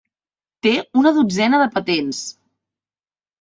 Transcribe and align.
Té 0.67 0.71
una 1.01 1.11
dotzena 1.17 1.59
de 1.65 1.67
patents. 1.77 2.23